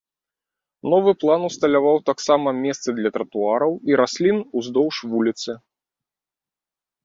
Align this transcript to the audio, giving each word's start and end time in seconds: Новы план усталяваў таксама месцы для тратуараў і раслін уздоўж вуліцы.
Новы 0.93 1.11
план 1.23 1.41
усталяваў 1.49 1.97
таксама 2.09 2.55
месцы 2.65 2.89
для 3.01 3.09
тратуараў 3.19 3.71
і 3.93 4.03
раслін 4.03 4.37
уздоўж 4.63 4.95
вуліцы. 5.15 5.51